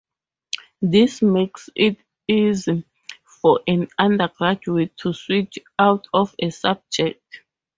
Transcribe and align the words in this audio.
This 0.81 1.21
makes 1.21 1.69
it 1.75 1.97
easy 2.27 2.83
for 3.39 3.59
an 3.67 3.87
undergraduate 3.99 4.97
to 4.97 5.13
switch 5.13 5.59
out 5.77 6.07
of 6.11 6.33
a 6.39 6.49
subject. 6.49 7.41